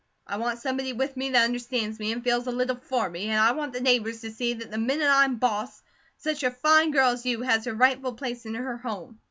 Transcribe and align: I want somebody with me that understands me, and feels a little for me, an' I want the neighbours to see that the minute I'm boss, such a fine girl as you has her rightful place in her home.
I 0.25 0.37
want 0.37 0.57
somebody 0.57 0.93
with 0.93 1.15
me 1.15 1.29
that 1.29 1.43
understands 1.45 1.99
me, 1.99 2.11
and 2.11 2.23
feels 2.23 2.47
a 2.47 2.51
little 2.51 2.77
for 2.77 3.07
me, 3.07 3.27
an' 3.27 3.37
I 3.37 3.51
want 3.51 3.71
the 3.71 3.79
neighbours 3.79 4.21
to 4.21 4.31
see 4.31 4.55
that 4.55 4.71
the 4.71 4.79
minute 4.79 5.07
I'm 5.07 5.35
boss, 5.35 5.83
such 6.17 6.41
a 6.41 6.49
fine 6.49 6.89
girl 6.89 7.11
as 7.11 7.23
you 7.23 7.43
has 7.43 7.65
her 7.65 7.73
rightful 7.75 8.13
place 8.15 8.47
in 8.47 8.55
her 8.55 8.77
home. 8.77 9.19